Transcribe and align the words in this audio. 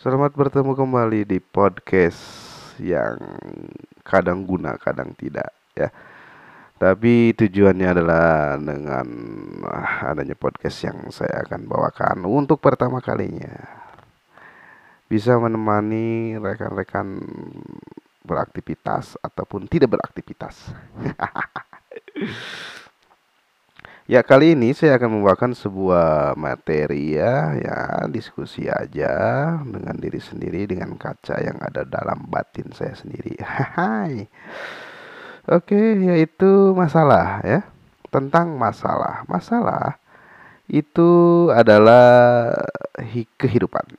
Selamat 0.00 0.32
bertemu 0.32 0.72
kembali 0.72 1.28
di 1.28 1.44
podcast 1.44 2.24
yang 2.80 3.20
kadang 4.00 4.48
guna, 4.48 4.80
kadang 4.80 5.12
tidak 5.12 5.52
ya. 5.76 5.92
Tapi 6.80 7.36
tujuannya 7.36 7.84
adalah 7.84 8.56
dengan 8.56 9.04
adanya 10.00 10.32
podcast 10.32 10.88
yang 10.88 11.12
saya 11.12 11.44
akan 11.44 11.68
bawakan 11.68 12.24
untuk 12.24 12.64
pertama 12.64 13.04
kalinya 13.04 13.52
bisa 15.04 15.36
menemani 15.36 16.40
rekan-rekan 16.40 17.20
beraktivitas 18.24 19.20
ataupun 19.20 19.68
tidak 19.68 20.00
beraktivitas. 20.00 20.64
Ya 24.10 24.26
kali 24.26 24.58
ini 24.58 24.74
saya 24.74 24.98
akan 24.98 25.22
membawakan 25.22 25.54
sebuah 25.54 26.34
materi 26.34 27.14
ya, 27.14 27.54
ya 27.54 27.78
diskusi 28.10 28.66
aja 28.66 29.14
dengan 29.62 29.94
diri 29.94 30.18
sendiri 30.18 30.66
dengan 30.66 30.98
kaca 30.98 31.38
yang 31.38 31.54
ada 31.62 31.86
dalam 31.86 32.26
batin 32.26 32.74
saya 32.74 32.90
sendiri. 32.98 33.38
Hai. 33.78 34.26
Oke, 35.46 35.78
yaitu 36.10 36.74
masalah 36.74 37.38
ya. 37.46 37.62
Tentang 38.10 38.50
masalah. 38.58 39.22
Masalah 39.30 40.02
itu 40.66 41.46
adalah 41.54 42.50
kehidupan 43.38 43.94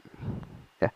ya. 0.84 0.92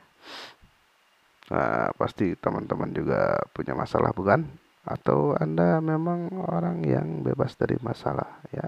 Nah, 1.56 1.88
pasti 1.96 2.36
teman-teman 2.36 2.92
juga 2.92 3.40
punya 3.56 3.80
masalah 3.80 4.12
bukan? 4.12 4.44
Atau 4.84 5.40
Anda 5.40 5.80
memang 5.80 6.36
orang 6.52 6.84
yang 6.84 7.24
bebas 7.24 7.56
dari 7.56 7.80
masalah 7.80 8.44
ya 8.52 8.68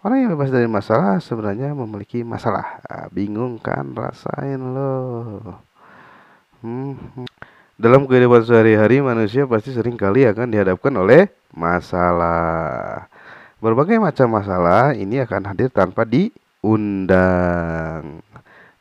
Orang 0.00 0.16
yang 0.16 0.32
bebas 0.32 0.48
dari 0.48 0.64
masalah 0.64 1.20
sebenarnya 1.20 1.76
memiliki 1.76 2.24
masalah. 2.24 2.80
Nah, 2.88 3.12
bingung 3.12 3.60
kan? 3.60 3.92
Rasain 3.92 4.56
loh. 4.56 5.60
Hmm. 6.64 6.96
Dalam 7.76 8.08
kehidupan 8.08 8.40
sehari-hari 8.48 9.04
manusia 9.04 9.44
pasti 9.44 9.76
sering 9.76 10.00
kali 10.00 10.24
akan 10.24 10.48
dihadapkan 10.48 10.92
oleh 10.96 11.28
masalah. 11.52 13.12
Berbagai 13.60 14.00
macam 14.00 14.40
masalah 14.40 14.96
ini 14.96 15.20
akan 15.20 15.52
hadir 15.52 15.68
tanpa 15.68 16.08
diundang 16.08 17.20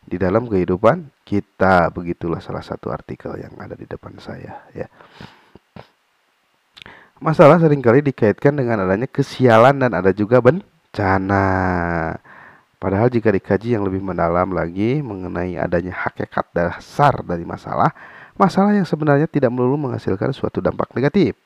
di 0.07 0.15
dalam 0.15 0.47
kehidupan 0.47 1.03
kita. 1.27 1.91
Begitulah 1.91 2.39
salah 2.39 2.63
satu 2.63 2.95
artikel 2.95 3.35
yang 3.35 3.59
ada 3.59 3.75
di 3.75 3.83
depan 3.83 4.15
saya 4.23 4.63
ya. 4.71 4.87
Masalah 7.19 7.59
sering 7.59 7.83
kali 7.83 7.99
dikaitkan 7.99 8.55
dengan 8.55 8.87
adanya 8.87 9.07
kesialan 9.11 9.83
dan 9.83 9.91
ada 9.91 10.15
juga 10.15 10.39
ben 10.39 10.63
bencana. 10.89 11.45
Padahal 12.79 13.11
jika 13.11 13.29
dikaji 13.29 13.75
yang 13.77 13.85
lebih 13.85 14.01
mendalam 14.01 14.49
lagi 14.55 15.03
mengenai 15.03 15.59
adanya 15.59 15.93
hakikat 15.93 16.47
dasar 16.55 17.21
dari 17.27 17.43
masalah, 17.45 17.91
masalah 18.39 18.71
yang 18.73 18.87
sebenarnya 18.87 19.27
tidak 19.27 19.51
melulu 19.51 19.91
menghasilkan 19.91 20.31
suatu 20.33 20.63
dampak 20.63 20.89
negatif. 20.97 21.37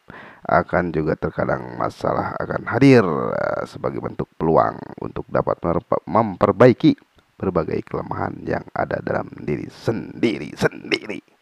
Akan 0.46 0.94
juga 0.96 1.20
terkadang 1.20 1.76
masalah 1.76 2.36
akan 2.38 2.68
hadir 2.70 3.04
eh, 3.34 3.64
sebagai 3.68 4.00
bentuk 4.00 4.30
peluang 4.40 4.78
untuk 5.02 5.28
dapat 5.28 5.58
memperbaiki 6.06 6.96
berbagai 7.34 7.82
kelemahan 7.88 8.40
yang 8.46 8.64
ada 8.72 9.02
dalam 9.02 9.28
diri 9.42 9.68
sendiri 9.68 10.54
sendiri 10.54 11.33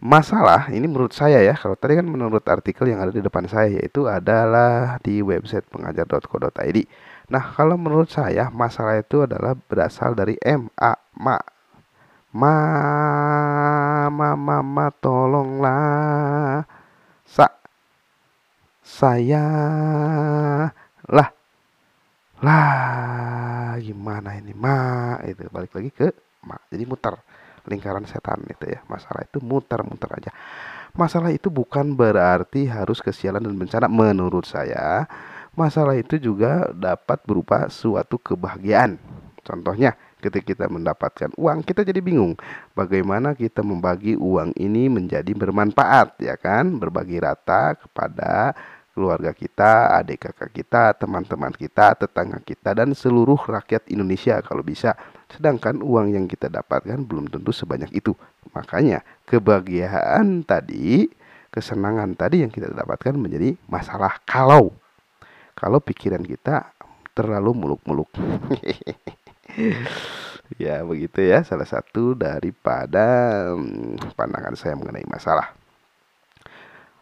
masalah 0.00 0.68
ini 0.72 0.84
menurut 0.84 1.12
saya 1.16 1.40
ya 1.40 1.56
kalau 1.56 1.74
tadi 1.76 1.96
kan 1.98 2.06
menurut 2.06 2.44
artikel 2.48 2.84
yang 2.88 3.00
ada 3.00 3.12
di 3.12 3.24
depan 3.24 3.48
saya 3.48 3.72
yaitu 3.80 4.04
adalah 4.08 5.00
di 5.00 5.24
website 5.24 5.64
pengajar.co.id 5.72 6.78
nah 7.32 7.42
kalau 7.56 7.74
menurut 7.80 8.12
saya 8.12 8.52
masalah 8.52 9.00
itu 9.00 9.24
adalah 9.26 9.56
berasal 9.56 10.14
dari 10.14 10.36
M 10.44 10.68
A 10.78 10.94
ma. 11.16 11.38
Ma 12.36 12.52
ma 14.12 14.36
ma, 14.36 14.60
ma 14.60 14.86
tolonglah. 14.92 16.68
Sa 17.24 17.48
saya 18.84 19.48
lah 21.08 21.30
lah 22.44 23.80
gimana 23.80 24.36
ini 24.36 24.52
ma? 24.52 25.16
Itu 25.24 25.48
balik 25.48 25.72
lagi 25.72 25.88
ke 25.88 26.12
ma 26.44 26.60
jadi 26.68 26.84
muter 26.84 27.16
lingkaran 27.68 28.06
setan 28.08 28.42
itu 28.48 28.70
ya. 28.70 28.80
Masalah 28.86 29.26
itu 29.26 29.38
muter-muter 29.42 30.10
aja. 30.10 30.30
Masalah 30.96 31.28
itu 31.28 31.52
bukan 31.52 31.92
berarti 31.92 32.64
harus 32.72 33.04
kesialan 33.04 33.44
dan 33.44 33.54
bencana 33.58 33.86
menurut 33.86 34.48
saya. 34.48 35.04
Masalah 35.52 35.96
itu 35.96 36.16
juga 36.16 36.72
dapat 36.72 37.20
berupa 37.24 37.68
suatu 37.68 38.16
kebahagiaan. 38.16 38.96
Contohnya, 39.46 39.94
ketika 40.18 40.42
kita 40.42 40.66
mendapatkan 40.66 41.30
uang, 41.38 41.62
kita 41.62 41.86
jadi 41.86 42.02
bingung 42.02 42.34
bagaimana 42.74 43.36
kita 43.36 43.62
membagi 43.62 44.18
uang 44.18 44.56
ini 44.58 44.90
menjadi 44.90 45.30
bermanfaat, 45.36 46.18
ya 46.18 46.34
kan? 46.34 46.80
Berbagi 46.82 47.22
rata 47.22 47.78
kepada 47.78 48.56
keluarga 48.96 49.30
kita, 49.36 50.00
adik 50.00 50.24
kakak 50.26 50.50
kita, 50.56 50.96
teman-teman 50.96 51.52
kita, 51.52 51.92
tetangga 51.94 52.40
kita, 52.40 52.72
dan 52.72 52.96
seluruh 52.96 53.36
rakyat 53.36 53.86
Indonesia 53.92 54.40
kalau 54.40 54.64
bisa. 54.64 54.96
Sedangkan 55.26 55.82
uang 55.82 56.14
yang 56.14 56.30
kita 56.30 56.46
dapatkan 56.46 57.02
belum 57.02 57.30
tentu 57.30 57.50
sebanyak 57.50 57.90
itu. 57.90 58.14
Makanya 58.54 59.02
kebahagiaan 59.26 60.46
tadi, 60.46 61.10
kesenangan 61.50 62.14
tadi 62.14 62.46
yang 62.46 62.52
kita 62.54 62.70
dapatkan 62.70 63.18
menjadi 63.18 63.58
masalah 63.66 64.22
kalau 64.22 64.70
kalau 65.56 65.80
pikiran 65.80 66.22
kita 66.22 66.70
terlalu 67.16 67.56
muluk-muluk. 67.56 68.12
ya 70.62 70.84
begitu 70.84 71.24
ya 71.24 71.42
salah 71.42 71.66
satu 71.66 72.12
daripada 72.12 73.48
hmm, 73.56 74.14
pandangan 74.14 74.54
saya 74.54 74.76
mengenai 74.76 75.08
masalah. 75.08 75.56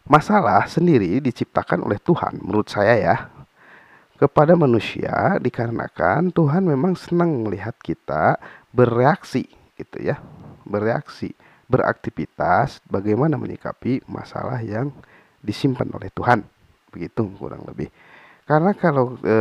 Masalah 0.05 0.69
sendiri 0.69 1.17
diciptakan 1.17 1.83
oleh 1.83 1.97
Tuhan 1.99 2.39
menurut 2.41 2.69
saya 2.69 2.95
ya 2.95 3.15
kepada 4.15 4.55
manusia 4.55 5.35
dikarenakan 5.43 6.31
Tuhan 6.31 6.63
memang 6.63 6.95
senang 6.95 7.43
melihat 7.43 7.75
kita 7.79 8.39
bereaksi 8.71 9.47
gitu 9.75 9.99
ya. 9.99 10.19
Bereaksi 10.65 11.35
beraktivitas 11.67 12.81
bagaimana 12.87 13.35
menyikapi 13.35 14.05
masalah 14.07 14.61
yang 14.63 14.89
disimpan 15.43 15.89
oleh 15.93 16.09
Tuhan. 16.15 16.41
Begitu 16.89 17.27
kurang 17.37 17.67
lebih. 17.67 17.91
Karena 18.45 18.77
kalau 18.77 19.17
e, 19.25 19.37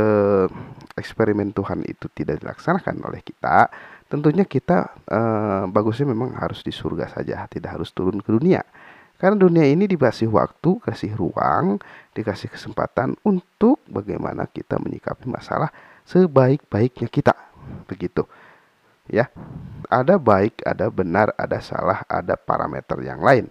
eksperimen 0.97 1.53
Tuhan 1.53 1.85
itu 1.85 2.09
tidak 2.09 2.41
dilaksanakan 2.41 3.05
oleh 3.05 3.21
kita 3.21 3.69
tentunya 4.09 4.49
kita 4.49 4.97
e, 5.05 5.21
bagusnya 5.69 6.09
memang 6.09 6.33
harus 6.41 6.65
di 6.65 6.73
surga 6.73 7.13
saja 7.13 7.45
tidak 7.45 7.77
harus 7.77 7.93
turun 7.93 8.25
ke 8.25 8.33
dunia 8.33 8.65
karena 9.19 9.37
dunia 9.39 9.65
ini 9.65 9.87
dikasih 9.87 10.27
waktu, 10.29 10.83
kasih 10.83 11.15
ruang, 11.15 11.79
dikasih 12.13 12.51
kesempatan 12.51 13.15
untuk 13.23 13.79
bagaimana 13.87 14.51
kita 14.51 14.77
menyikapi 14.83 15.31
masalah 15.31 15.71
sebaik-baiknya 16.05 17.07
kita. 17.07 17.35
Begitu. 17.87 18.27
Ya. 19.07 19.31
Ada 19.87 20.19
baik, 20.19 20.65
ada 20.67 20.91
benar, 20.91 21.31
ada 21.39 21.61
salah, 21.63 22.03
ada 22.09 22.35
parameter 22.35 22.99
yang 23.05 23.23
lain 23.23 23.47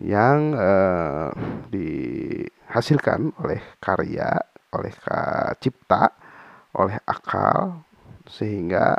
yang 0.00 0.56
eh, 0.56 1.30
dihasilkan 1.68 3.36
oleh 3.44 3.60
karya, 3.76 4.34
oleh 4.72 4.92
cipta, 5.60 6.10
oleh 6.74 6.96
akal 7.04 7.84
sehingga 8.26 8.96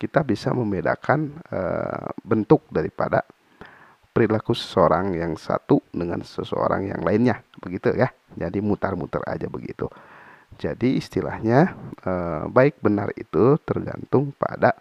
kita 0.00 0.24
bisa 0.24 0.50
membedakan 0.50 1.36
eh, 1.52 2.08
bentuk 2.24 2.64
daripada 2.72 3.22
perilaku 4.12 4.52
seseorang 4.52 5.16
yang 5.16 5.34
satu 5.40 5.80
dengan 5.88 6.20
seseorang 6.20 6.92
yang 6.92 7.00
lainnya. 7.00 7.40
Begitu 7.58 7.96
ya. 7.96 8.12
Jadi 8.36 8.60
mutar-mutar 8.60 9.24
aja 9.24 9.48
begitu. 9.48 9.88
Jadi 10.60 11.00
istilahnya 11.00 11.72
eh, 12.04 12.44
baik 12.46 12.84
benar 12.84 13.10
itu 13.16 13.56
tergantung 13.64 14.36
pada 14.36 14.76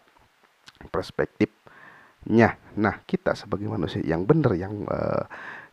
perspektifnya. 0.92 2.60
Nah 2.76 2.96
kita 3.08 3.34
sebagai 3.40 3.72
manusia 3.72 4.04
yang 4.04 4.28
benar 4.28 4.54
yang 4.60 4.84
eh, 4.86 5.26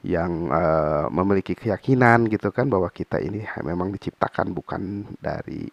yang 0.06 0.46
uh, 0.46 1.10
memiliki 1.10 1.58
keyakinan 1.58 2.30
gitu 2.30 2.54
kan 2.54 2.70
bahwa 2.70 2.86
kita 2.86 3.18
ini 3.18 3.42
memang 3.66 3.90
diciptakan 3.90 4.54
bukan 4.54 5.02
dari 5.18 5.66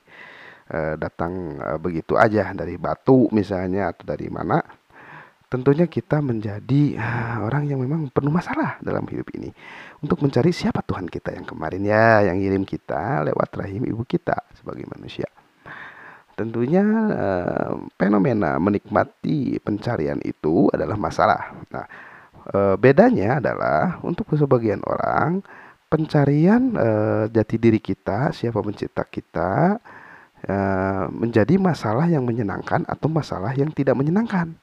datang 0.97 1.61
begitu 1.77 2.17
aja 2.17 2.49
dari 2.57 2.73
batu 2.81 3.29
misalnya 3.29 3.93
atau 3.93 4.01
dari 4.01 4.25
mana 4.33 4.57
tentunya 5.55 5.87
kita 5.87 6.19
menjadi 6.19 6.99
uh, 6.99 7.47
orang 7.47 7.71
yang 7.71 7.79
memang 7.79 8.11
penuh 8.11 8.27
masalah 8.27 8.75
dalam 8.83 9.07
hidup 9.07 9.31
ini 9.31 9.55
untuk 10.03 10.19
mencari 10.19 10.51
siapa 10.51 10.83
Tuhan 10.83 11.07
kita 11.07 11.31
yang 11.31 11.47
kemarin 11.47 11.79
ya 11.87 12.27
yang 12.27 12.35
ngirim 12.43 12.67
kita 12.67 13.23
lewat 13.23 13.55
rahim 13.55 13.87
ibu 13.87 14.03
kita 14.03 14.35
sebagai 14.59 14.83
manusia. 14.91 15.31
Tentunya 16.35 16.83
uh, 17.15 17.79
fenomena 17.95 18.59
menikmati 18.59 19.55
pencarian 19.63 20.19
itu 20.27 20.67
adalah 20.75 20.99
masalah. 20.99 21.55
Nah, 21.71 21.87
uh, 22.51 22.75
bedanya 22.75 23.39
adalah 23.39 24.03
untuk 24.03 24.27
sebagian 24.35 24.83
orang 24.83 25.39
pencarian 25.87 26.75
uh, 26.75 27.31
jati 27.31 27.55
diri 27.55 27.79
kita, 27.79 28.35
siapa 28.35 28.59
pencipta 28.59 29.07
kita, 29.07 29.79
menjadi 31.09 31.57
masalah 31.57 32.05
yang 32.05 32.21
menyenangkan 32.21 32.85
atau 32.85 33.09
masalah 33.09 33.57
yang 33.57 33.73
tidak 33.73 33.97
menyenangkan. 33.97 34.53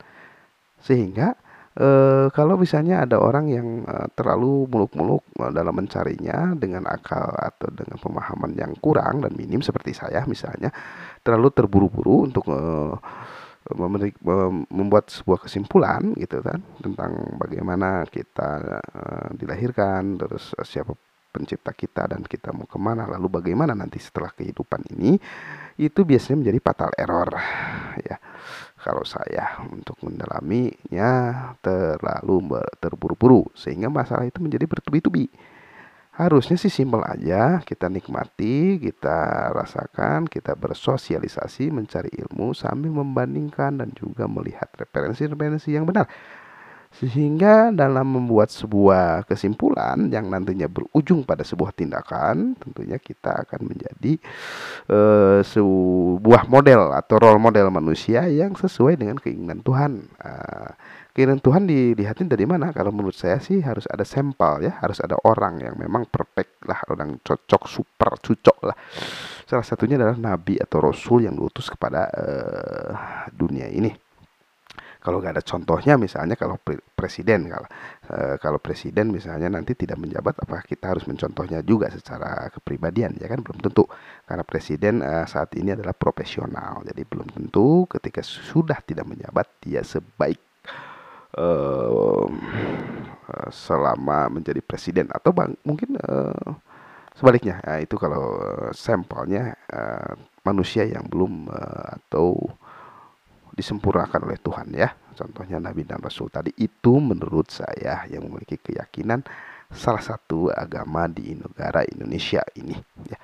Sehingga 0.82 1.38
uh, 1.78 2.26
kalau 2.34 2.58
misalnya 2.58 3.06
ada 3.06 3.22
orang 3.22 3.46
yang 3.48 3.68
uh, 3.86 4.10
terlalu 4.12 4.66
muluk-muluk 4.68 5.22
dalam 5.54 5.72
mencarinya 5.72 6.52
dengan 6.58 6.84
akal 6.90 7.32
atau 7.32 7.70
dengan 7.70 7.96
pemahaman 7.96 8.52
yang 8.58 8.72
kurang 8.82 9.22
dan 9.24 9.32
minim 9.38 9.62
seperti 9.62 9.94
saya 9.94 10.26
misalnya, 10.26 10.74
terlalu 11.22 11.48
terburu-buru 11.54 12.28
untuk 12.28 12.44
uh, 12.50 12.98
membuat 14.74 15.06
sebuah 15.06 15.46
kesimpulan 15.46 16.18
gitu 16.18 16.42
kan 16.42 16.58
tentang 16.82 17.14
bagaimana 17.38 18.02
kita 18.10 18.82
uh, 18.90 19.28
dilahirkan 19.38 20.18
terus 20.18 20.50
siapa 20.66 20.98
pencipta 21.32 21.72
kita 21.72 22.10
dan 22.10 22.26
kita 22.26 22.52
mau 22.52 22.68
ke 22.68 22.76
mana 22.76 23.08
lalu 23.08 23.40
bagaimana 23.40 23.72
nanti 23.72 23.96
setelah 24.02 24.34
kehidupan 24.34 24.84
ini 24.92 25.16
itu 25.80 26.00
biasanya 26.04 26.44
menjadi 26.44 26.58
fatal 26.60 26.92
error 26.98 27.30
ya 28.04 28.16
kalau 28.82 29.06
saya 29.06 29.62
untuk 29.70 29.94
mendalaminya 30.02 31.10
terlalu 31.62 32.58
terburu-buru 32.82 33.46
sehingga 33.54 33.86
masalah 33.86 34.26
itu 34.26 34.42
menjadi 34.42 34.66
bertubi-tubi. 34.66 35.30
Harusnya 36.12 36.60
sih 36.60 36.68
simpel 36.68 37.00
aja 37.08 37.64
kita 37.64 37.88
nikmati 37.88 38.76
kita 38.76 39.48
rasakan 39.56 40.28
kita 40.28 40.52
bersosialisasi 40.60 41.72
mencari 41.72 42.12
ilmu 42.12 42.52
sambil 42.52 42.92
membandingkan 42.92 43.80
dan 43.80 43.88
juga 43.96 44.28
melihat 44.28 44.68
referensi-referensi 44.76 45.72
yang 45.72 45.88
benar 45.88 46.12
sehingga 46.92 47.72
dalam 47.72 48.04
membuat 48.04 48.52
sebuah 48.52 49.24
kesimpulan 49.24 50.12
yang 50.12 50.28
nantinya 50.28 50.68
berujung 50.68 51.24
pada 51.24 51.40
sebuah 51.40 51.72
tindakan, 51.72 52.52
tentunya 52.60 53.00
kita 53.00 53.48
akan 53.48 53.60
menjadi 53.64 54.20
uh, 54.92 55.40
sebuah 55.40 56.52
model 56.52 56.92
atau 56.92 57.16
role 57.16 57.40
model 57.40 57.72
manusia 57.72 58.28
yang 58.28 58.52
sesuai 58.52 59.00
dengan 59.00 59.16
keinginan 59.16 59.64
Tuhan. 59.64 60.04
Uh, 60.20 60.76
keinginan 61.16 61.40
Tuhan 61.40 61.64
dilihatin 61.64 62.28
dari 62.28 62.44
mana? 62.44 62.76
Kalau 62.76 62.92
menurut 62.92 63.16
saya 63.16 63.40
sih 63.40 63.64
harus 63.64 63.88
ada 63.88 64.04
sampel 64.04 64.68
ya, 64.68 64.76
harus 64.84 65.00
ada 65.00 65.16
orang 65.24 65.64
yang 65.64 65.80
memang 65.80 66.04
perfect 66.12 66.60
lah, 66.68 66.76
orang 66.92 67.16
cocok, 67.24 67.72
super 67.72 68.20
cocok 68.20 68.58
lah. 68.68 68.76
Salah 69.48 69.64
satunya 69.64 69.96
adalah 69.96 70.20
nabi 70.20 70.60
atau 70.60 70.84
rasul 70.84 71.24
yang 71.24 71.40
diutus 71.40 71.72
kepada 71.72 72.04
uh, 72.12 72.92
dunia 73.32 73.72
ini 73.72 74.11
kalau 75.02 75.18
nggak 75.18 75.34
ada 75.34 75.44
contohnya 75.44 75.98
misalnya 75.98 76.38
kalau 76.38 76.56
presiden 76.94 77.50
kalau 77.50 77.68
e, 78.06 78.38
kalau 78.38 78.62
presiden 78.62 79.10
misalnya 79.10 79.50
nanti 79.50 79.74
tidak 79.74 79.98
menjabat 79.98 80.38
apakah 80.38 80.62
kita 80.62 80.94
harus 80.94 81.04
mencontohnya 81.10 81.60
juga 81.66 81.90
secara 81.90 82.46
kepribadian 82.54 83.18
ya 83.18 83.26
kan? 83.26 83.42
Belum 83.42 83.58
tentu. 83.58 83.84
Karena 84.24 84.46
presiden 84.46 85.02
e, 85.02 85.26
saat 85.26 85.50
ini 85.58 85.74
adalah 85.74 85.92
profesional. 85.92 86.86
Jadi 86.86 87.02
belum 87.02 87.28
tentu 87.34 87.90
ketika 87.90 88.22
sudah 88.22 88.78
tidak 88.86 89.10
menjabat 89.10 89.50
dia 89.58 89.82
sebaik 89.82 90.38
e, 91.34 91.46
selama 93.50 94.30
menjadi 94.30 94.62
presiden. 94.62 95.10
Atau 95.10 95.34
bang, 95.34 95.58
mungkin 95.66 95.98
e, 95.98 96.14
sebaliknya. 97.18 97.58
Ya, 97.66 97.82
itu 97.82 97.98
kalau 97.98 98.38
sampelnya 98.70 99.58
e, 99.66 99.80
manusia 100.46 100.86
yang 100.86 101.06
belum 101.10 101.50
e, 101.50 101.60
atau 101.98 102.38
disempurnakan 103.52 104.28
oleh 104.28 104.38
Tuhan 104.40 104.68
ya. 104.72 104.90
Contohnya 105.12 105.60
Nabi 105.60 105.84
dan 105.84 106.00
Rasul 106.00 106.32
tadi 106.32 106.50
itu 106.56 106.98
menurut 106.98 107.52
saya 107.52 108.08
yang 108.08 108.24
memiliki 108.24 108.56
keyakinan 108.56 109.22
salah 109.72 110.04
satu 110.04 110.52
agama 110.52 111.08
di 111.08 111.36
negara 111.36 111.84
Indonesia 111.84 112.40
ini 112.56 112.76
ya. 113.08 113.18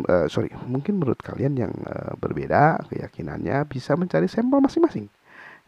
Uh, 0.00 0.30
sorry, 0.30 0.48
mungkin 0.70 1.02
menurut 1.02 1.18
kalian 1.18 1.58
yang 1.58 1.72
uh, 1.84 2.14
berbeda 2.14 2.78
keyakinannya 2.88 3.66
bisa 3.66 3.98
mencari 3.98 4.30
sampel 4.30 4.62
masing-masing. 4.62 5.10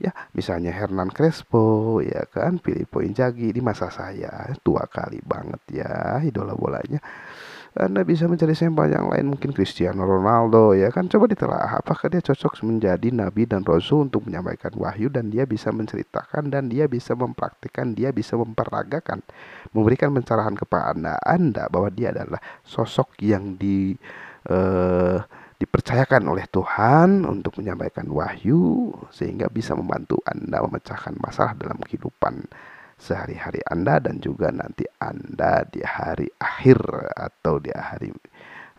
Ya, 0.01 0.15
misalnya 0.33 0.73
Hernan 0.73 1.13
Crespo, 1.13 2.01
ya 2.01 2.25
kan, 2.31 2.57
Filippo 2.63 3.05
Inzaghi 3.05 3.53
di 3.53 3.61
masa 3.61 3.93
saya 3.93 4.51
tua 4.65 4.89
kali 4.89 5.21
banget 5.21 5.63
ya 5.69 6.23
idola 6.23 6.57
bolanya 6.57 7.03
anda 7.73 8.05
bisa 8.05 8.29
mencari 8.29 8.53
sampel 8.53 8.93
yang 8.93 9.09
lain 9.09 9.33
mungkin 9.33 9.57
Cristiano 9.57 10.05
Ronaldo 10.05 10.77
ya 10.77 10.93
kan? 10.93 11.09
Coba 11.09 11.25
ditelaah 11.25 11.81
apakah 11.81 12.13
dia 12.13 12.21
cocok 12.21 12.61
menjadi 12.69 13.09
nabi 13.09 13.49
dan 13.49 13.65
rasul 13.65 14.13
untuk 14.13 14.29
menyampaikan 14.29 14.77
wahyu 14.77 15.09
dan 15.09 15.33
dia 15.33 15.49
bisa 15.49 15.73
menceritakan 15.73 16.53
dan 16.53 16.69
dia 16.69 16.85
bisa 16.85 17.17
mempraktikkan 17.17 17.97
dia 17.97 18.13
bisa 18.13 18.37
memperagakan 18.37 19.25
memberikan 19.73 20.13
pencerahan 20.13 20.53
kepada 20.53 20.93
anda 20.93 21.15
anda 21.25 21.65
bahwa 21.73 21.89
dia 21.89 22.13
adalah 22.13 22.45
sosok 22.61 23.17
yang 23.25 23.57
di 23.57 23.97
uh, 24.53 25.25
dipercayakan 25.63 26.27
oleh 26.27 26.51
Tuhan 26.51 27.23
untuk 27.23 27.63
menyampaikan 27.63 28.11
wahyu 28.11 28.91
sehingga 29.15 29.47
bisa 29.47 29.79
membantu 29.79 30.19
Anda 30.27 30.59
memecahkan 30.59 31.15
masalah 31.23 31.55
dalam 31.55 31.79
kehidupan 31.79 32.51
sehari-hari 33.03 33.59
Anda 33.67 33.99
dan 33.99 34.23
juga 34.23 34.55
nanti 34.55 34.87
Anda 35.03 35.67
di 35.67 35.83
hari 35.83 36.31
akhir 36.39 36.79
atau 37.19 37.59
di 37.59 37.75
hari 37.75 38.15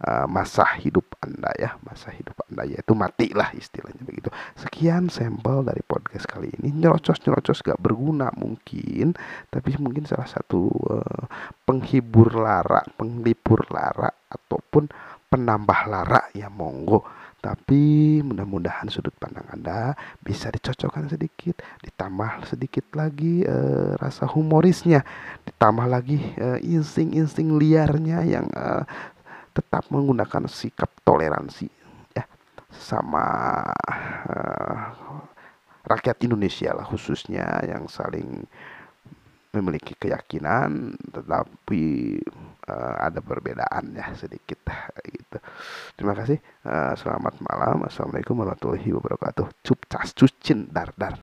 uh, 0.07 0.23
masa 0.31 0.63
hidup 0.79 1.19
Anda 1.19 1.51
ya, 1.59 1.75
masa 1.83 2.15
hidup 2.15 2.39
Anda 2.47 2.63
yaitu 2.63 2.95
mati 2.95 3.35
lah 3.35 3.51
istilahnya 3.51 3.99
begitu. 4.07 4.31
Sekian 4.55 5.11
sampel 5.11 5.67
dari 5.67 5.83
podcast 5.83 6.23
kali 6.31 6.55
ini. 6.63 6.71
Nyerocos-nyerocos 6.71 7.59
gak 7.59 7.83
berguna 7.83 8.31
mungkin, 8.39 9.11
tapi 9.51 9.75
mungkin 9.75 10.07
salah 10.07 10.31
satu 10.31 10.71
uh, 10.71 11.23
penghibur 11.67 12.31
lara, 12.39 12.79
penglipur 12.95 13.67
lara 13.67 14.07
ataupun 14.31 14.87
penambah 15.27 15.79
lara 15.91 16.31
ya 16.31 16.47
monggo 16.47 17.22
tapi 17.43 18.23
mudah-mudahan 18.23 18.87
sudut 18.87 19.11
pandang 19.19 19.43
Anda 19.51 19.99
bisa 20.23 20.47
dicocokkan 20.47 21.11
sedikit, 21.11 21.59
ditambah 21.83 22.47
sedikit 22.47 22.87
lagi 22.95 23.43
uh, 23.43 23.99
rasa 23.99 24.23
humorisnya, 24.31 25.03
ditambah 25.43 25.83
lagi 25.91 26.23
uh, 26.39 26.55
insting-insting 26.63 27.51
liarnya 27.59 28.23
yang 28.23 28.47
uh, 28.55 28.87
tetap 29.51 29.91
menggunakan 29.91 30.47
sikap 30.47 30.87
toleransi 31.03 31.67
ya 32.15 32.23
sama 32.71 33.27
uh, 34.31 34.79
rakyat 35.83 36.23
Indonesia 36.23 36.71
lah 36.71 36.87
khususnya 36.87 37.59
yang 37.67 37.91
saling 37.91 38.47
memiliki 39.53 39.95
keyakinan 39.95 40.97
tetapi 41.13 42.17
uh, 42.67 42.95
ada 42.99 43.23
perbedaan 43.23 43.93
ya 43.95 44.11
sedikit 44.17 44.59
gitu. 45.07 45.37
Terima 45.95 46.17
kasih. 46.17 46.41
Uh, 46.67 46.93
selamat 46.99 47.39
malam. 47.39 47.87
Assalamualaikum 47.87 48.35
warahmatullahi 48.43 48.89
wabarakatuh. 48.91 49.45
Cup 49.63 49.79
cas 49.87 50.11
cucin 50.11 50.67
dar 50.67 50.91
dar. 50.99 51.22